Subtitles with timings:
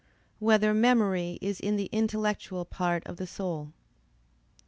[0.37, 3.71] 6] Whether Memory Is in the Intellectual Part of the Soul?